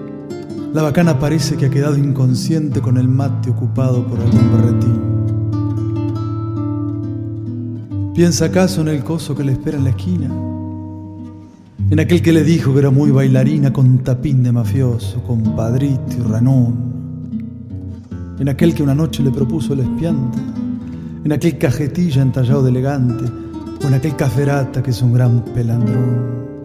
la 0.73 0.83
bacana 0.83 1.19
parece 1.19 1.57
que 1.57 1.67
ha 1.67 1.71
quedado 1.71 1.97
inconsciente 1.97 2.81
con 2.81 2.97
el 2.99 3.09
mate 3.09 3.51
ocupado 3.51 4.07
por 4.07 4.21
algún 4.21 4.53
berretín. 4.53 5.07
¿Piensa 8.15 8.47
acaso 8.47 8.81
en 8.81 8.89
el 8.89 9.05
coso 9.05 9.35
que 9.35 9.45
le 9.45 9.53
espera 9.53 9.77
en 9.77 9.85
la 9.85 9.91
esquina? 9.91 10.31
En 11.89 12.01
aquel 12.01 12.21
que 12.21 12.33
le 12.33 12.43
dijo 12.43 12.73
que 12.73 12.81
era 12.81 12.91
muy 12.91 13.11
bailarina 13.11 13.73
con 13.73 13.99
tapín 13.99 14.43
de 14.43 14.51
mafioso, 14.51 15.23
con 15.23 15.55
padrito 15.55 16.17
y 16.19 16.23
ranón. 16.23 16.75
En 18.39 18.49
aquel 18.49 18.75
que 18.75 18.83
una 18.83 18.95
noche 18.95 19.23
le 19.23 19.31
propuso 19.31 19.73
el 19.73 19.81
espiante. 19.81 20.39
En 21.25 21.33
aquel 21.33 21.59
cajetilla 21.59 22.23
entallado 22.23 22.63
de 22.63 22.71
elegante. 22.71 23.25
O 23.85 23.87
en 23.87 23.95
aquel 23.95 24.17
caferata 24.17 24.83
que 24.83 24.91
es 24.91 25.01
un 25.01 25.13
gran 25.13 25.45
pelandrón. 25.55 26.56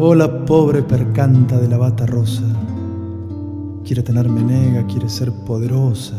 Oh, 0.00 0.14
la 0.14 0.44
pobre 0.44 0.82
percanta 0.82 1.58
de 1.58 1.66
la 1.66 1.76
bata 1.76 2.06
rosa. 2.06 2.44
Quiere 3.84 4.04
tener 4.04 4.28
menega, 4.28 4.86
quiere 4.86 5.08
ser 5.08 5.32
poderosa. 5.44 6.14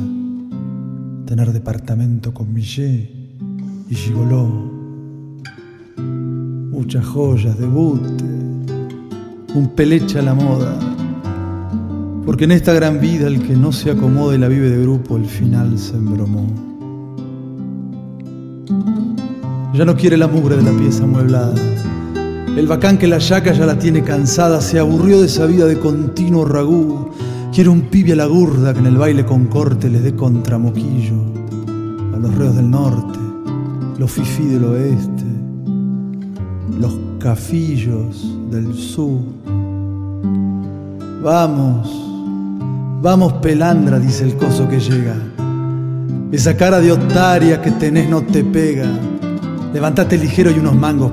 Tener 1.25 1.53
departamento 1.53 2.33
con 2.33 2.53
Millet 2.53 3.09
y 3.89 3.95
gigoló. 3.95 4.50
Muchas 5.95 7.05
joyas 7.05 7.57
de 7.57 7.67
bute. 7.67 8.25
Un 9.55 9.71
pelecha 9.77 10.19
a 10.19 10.24
la 10.24 10.33
moda. 10.33 10.77
Porque 12.25 12.43
en 12.43 12.51
esta 12.51 12.74
gran 12.74 13.00
vida 13.00 13.27
el 13.27 13.41
que 13.48 13.55
no 13.55 13.71
se 13.71 13.91
acomoda 13.91 14.36
y 14.36 14.39
la 14.39 14.50
vive 14.50 14.69
de 14.69 14.81
grupo, 14.81 15.15
el 15.15 15.25
final 15.25 15.79
se 15.79 15.95
embromó. 15.95 16.45
Ya 19.74 19.86
no 19.86 19.95
quiere 19.95 20.17
la 20.17 20.27
mugre 20.27 20.57
de 20.57 20.63
la 20.63 20.77
pieza 20.77 21.05
amueblada 21.05 21.55
el 22.58 22.68
bacán 22.68 22.98
que 22.98 23.08
la 23.08 23.20
yaca 23.20 23.53
ya 23.53 23.65
la 23.65 23.77
tiene 23.77 24.03
cansada, 24.03 24.62
se 24.62 24.79
aburrió 24.79 25.20
de 25.20 25.27
esa 25.27 25.46
vida 25.46 25.65
de 25.65 25.79
continuo 25.79 26.46
ragú. 26.46 27.10
Quiere 27.53 27.70
un 27.70 27.82
pibe 27.82 28.13
a 28.13 28.15
la 28.15 28.25
gurda 28.25 28.74
que 28.74 28.79
en 28.79 28.88
el 28.88 28.98
baile 28.98 29.25
con 29.25 29.46
corte 29.46 29.89
le 29.89 30.01
dé 30.01 30.15
contramoquillo. 30.15 31.15
A 32.13 32.18
los 32.18 32.36
reos 32.36 32.56
del 32.56 32.70
norte, 32.70 33.20
los 33.98 34.12
fifí 34.12 34.46
del 34.46 34.65
oeste, 34.65 35.24
los 36.79 36.98
cafillos 37.20 38.36
del 38.51 38.74
sur. 38.74 39.20
Vamos, 41.24 41.89
vamos 43.01 43.34
pelandra, 43.34 44.00
dice 44.00 44.25
el 44.25 44.36
coso 44.36 44.68
que 44.68 44.79
llega. 44.79 45.15
Esa 46.32 46.56
cara 46.56 46.79
de 46.79 46.91
otaria 46.91 47.62
que 47.62 47.72
tenés 47.72 48.10
no 48.10 48.22
te 48.22 48.44
pega. 48.44 48.86
Levantate 49.74 50.18
ligero 50.18 50.51
y 50.51 50.60
unos 50.60 50.75
mangos 50.75 51.12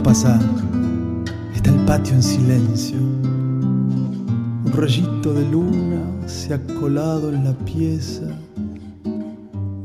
el 1.66 1.84
patio 1.84 2.14
en 2.14 2.22
silencio. 2.22 2.98
Un 2.98 4.72
rayito 4.72 5.32
de 5.32 5.44
luna 5.48 6.28
se 6.28 6.54
ha 6.54 6.62
colado 6.80 7.32
en 7.32 7.44
la 7.44 7.52
pieza, 7.64 8.26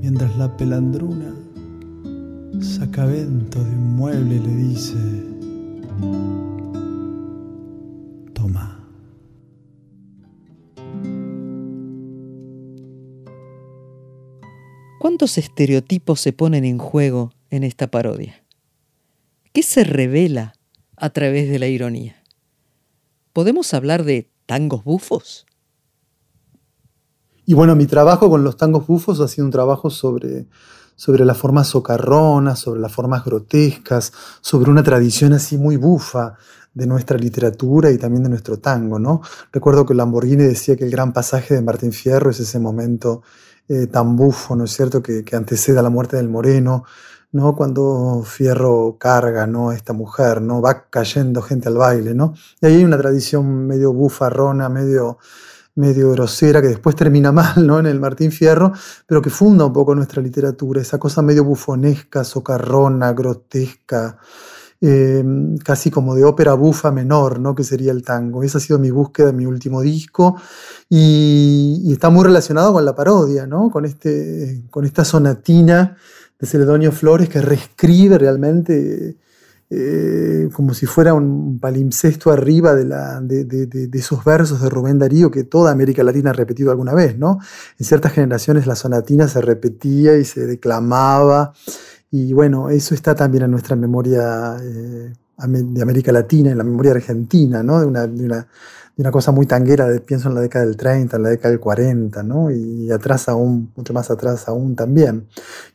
mientras 0.02 0.36
la 0.38 0.56
pelandruna 0.56 1.34
saca 2.60 3.06
vento 3.06 3.64
de 3.64 3.70
un 3.70 3.96
mueble 3.96 4.36
y 4.36 4.40
le 4.40 4.56
dice, 4.56 4.98
toma. 8.34 8.80
¿Cuántos 15.00 15.38
estereotipos 15.38 16.20
se 16.20 16.32
ponen 16.32 16.64
en 16.64 16.78
juego 16.78 17.32
en 17.50 17.64
esta 17.64 17.88
parodia? 17.88 18.44
¿Qué 19.52 19.64
se 19.64 19.84
revela 19.84 20.54
a 21.02 21.10
través 21.10 21.50
de 21.50 21.58
la 21.58 21.68
ironía. 21.68 22.16
¿Podemos 23.34 23.74
hablar 23.74 24.04
de 24.04 24.30
tangos 24.46 24.84
bufos? 24.84 25.48
Y 27.44 27.56
bueno, 27.56 27.76
mi 27.76 27.88
trabajo 27.88 28.30
con 28.30 28.44
los 28.44 28.56
tangos 28.56 28.86
bufos 28.86 29.20
ha 29.20 29.28
sido 29.28 29.46
un 29.46 29.52
trabajo 29.52 29.90
sobre, 29.90 30.46
sobre 30.96 31.26
las 31.26 31.40
formas 31.40 31.70
socarronas, 31.70 32.60
sobre 32.60 32.80
las 32.80 32.92
formas 32.92 33.26
grotescas, 33.26 34.14
sobre 34.42 34.70
una 34.70 34.84
tradición 34.84 35.34
así 35.34 35.58
muy 35.58 35.76
bufa 35.76 36.36
de 36.76 36.86
nuestra 36.86 37.18
literatura 37.18 37.90
y 37.90 37.98
también 37.98 38.24
de 38.24 38.30
nuestro 38.30 38.60
tango. 38.60 39.00
¿no? 39.00 39.22
Recuerdo 39.52 39.88
que 39.88 39.96
Lamborghini 39.96 40.44
decía 40.44 40.76
que 40.76 40.86
el 40.86 40.92
gran 40.92 41.14
pasaje 41.14 41.56
de 41.56 41.64
Martín 41.64 41.94
Fierro 41.94 42.30
es 42.30 42.40
ese 42.40 42.60
momento 42.60 43.24
eh, 43.68 43.88
tan 43.88 44.16
bufo, 44.16 44.56
¿no 44.56 44.66
es 44.66 44.72
cierto?, 44.72 45.02
que, 45.02 45.24
que 45.24 45.36
antecede 45.36 45.80
a 45.80 45.82
la 45.82 45.90
muerte 45.90 46.18
del 46.18 46.30
Moreno, 46.30 46.84
¿no? 47.32 47.56
Cuando 47.56 48.24
Fierro 48.26 48.98
carga, 49.00 49.48
¿no? 49.48 49.72
Esta 49.72 49.94
mujer, 49.94 50.42
¿no? 50.42 50.62
Va 50.62 50.90
cayendo 50.90 51.42
gente 51.42 51.70
al 51.70 51.78
baile, 51.78 52.14
¿no? 52.14 52.34
Y 52.62 52.66
ahí 52.66 52.76
hay 52.76 52.84
una 52.84 52.98
tradición 52.98 53.68
medio 53.68 53.94
bufarrona, 53.94 54.70
medio, 54.70 55.18
medio 55.76 56.12
grosera, 56.12 56.62
que 56.62 56.68
después 56.68 56.96
termina 56.96 57.32
mal, 57.34 57.66
¿no? 57.66 57.80
En 57.80 57.86
el 57.86 58.00
Martín 58.00 58.32
Fierro, 58.32 58.74
pero 59.08 59.22
que 59.22 59.30
funda 59.30 59.66
un 59.66 59.74
poco 59.74 59.96
nuestra 59.96 60.22
literatura, 60.22 60.82
esa 60.82 61.00
cosa 61.00 61.22
medio 61.22 61.44
bufonesca, 61.44 62.24
socarrona, 62.24 63.14
grotesca, 63.14 64.18
eh, 64.84 65.24
casi 65.64 65.92
como 65.92 66.16
de 66.16 66.24
ópera 66.24 66.56
bufa 66.56 66.92
menor, 66.92 67.40
¿no? 67.40 67.54
que 67.54 67.64
sería 67.64 67.92
el 67.92 68.02
tango. 68.02 68.42
Esa 68.42 68.58
ha 68.58 68.62
sido 68.62 68.80
mi 68.80 68.90
búsqueda 68.90 69.32
mi 69.32 69.46
último 69.46 69.82
disco 69.82 70.42
y, 70.90 71.88
está 71.94 72.10
muy 72.10 72.24
relacionado 72.24 72.74
con 72.74 72.84
la 72.84 72.96
parodia, 72.96 73.46
¿no? 73.46 73.70
con, 73.70 73.86
este, 73.86 74.64
con 74.72 74.84
esta 74.86 75.06
sonatina 75.06 75.98
de 76.42 76.48
Celedonio 76.48 76.92
Flores 76.92 77.30
que 77.30 77.40
reescribe 77.40 78.18
realmente 78.18 79.16
eh, 79.70 80.50
como 80.52 80.74
si 80.74 80.86
fuera 80.86 81.14
un 81.14 81.60
palimpsesto 81.60 82.32
arriba 82.32 82.76
de, 82.76 82.84
la, 82.84 83.24
esos 83.94 84.26
versos 84.26 84.62
de 84.62 84.70
Rubén 84.70 85.00
Darío 85.00 85.32
que 85.32 85.46
toda 85.46 85.72
América 85.72 86.04
Latina 86.04 86.32
ha 86.32 86.34
repetido 86.34 86.72
alguna 86.72 86.94
vez. 86.94 87.18
¿no? 87.18 87.40
En 87.80 87.86
ciertas 87.86 88.12
generaciones 88.12 88.68
la 88.68 88.76
sonatina 88.76 89.28
se 89.28 89.40
repetía 89.40 90.18
y 90.18 90.26
se 90.26 90.46
declamaba 90.46 91.54
y 92.10 92.34
bueno, 92.34 92.70
eso 92.70 92.94
está 92.94 93.16
también 93.16 93.46
en 93.46 93.52
nuestra 93.52 93.78
memoria 93.78 94.58
eh, 94.62 95.14
de 95.48 95.82
América 95.82 96.12
Latina, 96.12 96.52
en 96.52 96.58
la 96.58 96.66
memoria 96.66 96.92
argentina, 96.92 97.64
¿no? 97.64 97.80
de, 97.80 97.86
una, 97.86 98.04
una, 98.04 98.48
de, 98.96 99.02
una, 99.02 99.12
cosa 99.12 99.32
muy 99.32 99.46
tanguera, 99.46 99.88
pienso 100.06 100.30
en 100.30 100.36
la 100.36 100.42
década 100.42 100.66
del 100.66 100.78
30, 100.78 101.18
en 101.18 101.24
la 101.24 101.30
década 101.30 101.50
del 101.50 101.60
40, 101.60 102.24
¿no? 102.24 102.52
y 102.52 102.92
atrás 102.92 103.30
aún, 103.30 103.72
mucho 103.76 103.94
más 103.94 104.12
atrás 104.12 104.48
aún 104.48 104.76
también. 104.76 105.28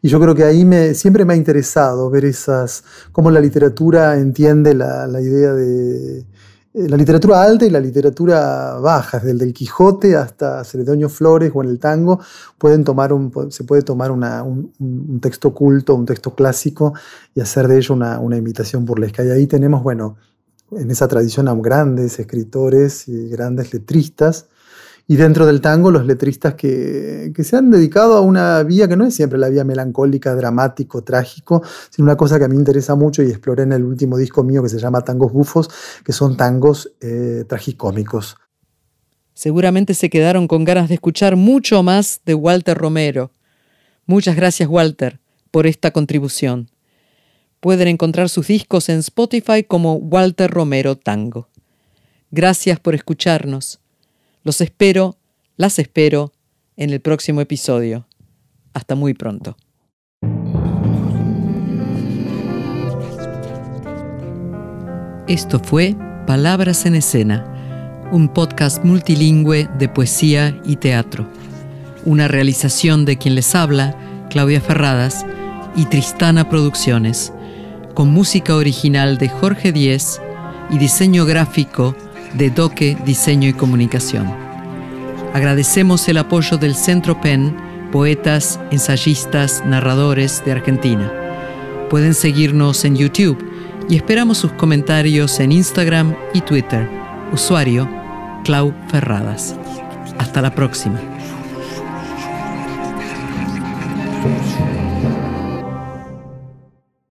Y 0.02 0.08
yo 0.08 0.20
creo 0.20 0.34
que 0.34 0.44
ahí 0.44 0.64
me, 0.64 0.94
siempre 0.94 1.24
me 1.24 1.34
ha 1.34 1.36
interesado 1.36 2.10
ver 2.10 2.24
esas, 2.24 2.84
cómo 3.12 3.30
la 3.30 3.40
literatura 3.40 4.16
entiende 4.16 4.74
la, 4.74 5.06
la 5.06 5.20
idea 5.20 5.52
de 5.52 6.26
eh, 6.76 6.90
la 6.90 6.96
literatura 6.98 7.42
alta 7.42 7.64
y 7.64 7.70
la 7.70 7.80
literatura 7.80 8.74
baja, 8.74 9.18
desde 9.18 9.46
el 9.46 9.54
Quijote 9.54 10.14
hasta 10.14 10.62
Celedonio 10.62 11.08
Flores 11.08 11.50
o 11.54 11.62
en 11.62 11.70
el 11.70 11.78
tango, 11.78 12.20
pueden 12.58 12.84
tomar 12.84 13.14
un, 13.14 13.32
se 13.50 13.64
puede 13.64 13.80
tomar 13.80 14.10
un, 14.10 15.18
texto 15.22 15.54
culto, 15.54 15.94
un 15.94 16.04
texto 16.04 16.34
clásico 16.34 16.92
y 17.34 17.40
hacer 17.40 17.66
de 17.66 17.78
ello 17.78 17.94
una, 17.94 18.20
una 18.20 18.36
imitación 18.36 18.84
burlesca. 18.84 19.24
Y 19.24 19.30
ahí 19.30 19.46
tenemos, 19.46 19.82
bueno, 19.82 20.16
en 20.72 20.90
esa 20.90 21.08
tradición 21.08 21.48
a 21.48 21.54
grandes 21.54 22.18
escritores 22.18 23.08
y 23.08 23.28
grandes 23.28 23.72
letristas 23.72 24.46
y 25.08 25.16
dentro 25.16 25.46
del 25.46 25.60
tango 25.60 25.90
los 25.90 26.04
letristas 26.06 26.54
que, 26.54 27.32
se 27.36 27.56
han 27.56 27.70
dedicado 27.70 28.16
a 28.16 28.20
una 28.20 28.62
vía 28.64 28.88
que 28.88 28.96
no 28.96 29.04
es 29.04 29.14
siempre 29.14 29.38
la 29.38 29.48
vía 29.48 29.64
melancólica, 29.64 30.34
dramático, 30.34 31.02
trágico, 31.02 31.62
sino 31.90 32.06
una 32.06 32.16
cosa 32.16 32.38
que 32.38 32.44
a 32.44 32.48
mí 32.48 32.54
me 32.54 32.60
interesa 32.60 32.96
mucho 32.96 33.22
y 33.22 33.28
exploré 33.28 33.62
en 33.62 33.72
el 33.72 33.84
último 33.84 34.16
disco 34.16 34.42
mío 34.42 34.62
que 34.62 34.68
se 34.68 34.78
llama 34.78 35.02
Tangos 35.02 35.32
Bufos, 35.32 35.70
que 36.04 36.12
son 36.12 36.36
tangos 36.36 36.92
eh, 37.00 37.44
tragicómicos. 37.48 38.36
Seguramente 39.32 39.94
se 39.94 40.10
quedaron 40.10 40.48
con 40.48 40.64
ganas 40.64 40.88
de 40.88 40.94
escuchar 40.94 41.36
mucho 41.36 41.82
más 41.82 42.20
de 42.24 42.34
Walter 42.34 42.76
Romero. 42.76 43.30
Muchas 44.06 44.34
gracias 44.34 44.68
Walter 44.68 45.20
por 45.50 45.66
esta 45.66 45.90
contribución. 45.92 46.70
Pueden 47.60 47.88
encontrar 47.88 48.28
sus 48.28 48.48
discos 48.48 48.88
en 48.88 48.98
Spotify 48.98 49.64
como 49.64 49.94
Walter 49.94 50.50
Romero 50.50 50.96
Tango. 50.96 51.48
Gracias 52.30 52.78
por 52.80 52.94
escucharnos. 52.94 53.80
Los 54.42 54.60
espero, 54.60 55.16
las 55.56 55.78
espero 55.78 56.32
en 56.76 56.90
el 56.90 57.00
próximo 57.00 57.40
episodio. 57.40 58.06
Hasta 58.74 58.94
muy 58.94 59.14
pronto. 59.14 59.56
Esto 65.28 65.58
fue 65.58 65.96
Palabras 66.26 66.86
en 66.86 66.94
Escena, 66.94 68.08
un 68.12 68.28
podcast 68.28 68.84
multilingüe 68.84 69.68
de 69.78 69.88
poesía 69.88 70.60
y 70.64 70.76
teatro. 70.76 71.26
Una 72.04 72.28
realización 72.28 73.04
de 73.04 73.16
quien 73.16 73.34
les 73.34 73.54
habla, 73.54 74.26
Claudia 74.30 74.60
Ferradas, 74.60 75.24
y 75.76 75.84
Tristana 75.86 76.48
Producciones, 76.48 77.32
con 77.96 78.12
música 78.12 78.54
original 78.54 79.16
de 79.16 79.30
Jorge 79.30 79.72
Díez 79.72 80.20
y 80.68 80.76
diseño 80.76 81.24
gráfico 81.24 81.96
de 82.34 82.50
Doque 82.50 82.94
Diseño 83.06 83.48
y 83.48 83.54
Comunicación. 83.54 84.30
Agradecemos 85.32 86.06
el 86.08 86.18
apoyo 86.18 86.58
del 86.58 86.74
Centro 86.74 87.18
PEN, 87.22 87.56
poetas, 87.90 88.60
ensayistas, 88.70 89.64
narradores 89.64 90.44
de 90.44 90.52
Argentina. 90.52 91.10
Pueden 91.88 92.12
seguirnos 92.12 92.84
en 92.84 92.96
YouTube 92.96 93.42
y 93.88 93.96
esperamos 93.96 94.36
sus 94.36 94.52
comentarios 94.52 95.40
en 95.40 95.52
Instagram 95.52 96.14
y 96.34 96.42
Twitter. 96.42 96.86
Usuario 97.32 97.88
Clau 98.44 98.74
Ferradas. 98.88 99.56
Hasta 100.18 100.42
la 100.42 100.54
próxima. 100.54 101.00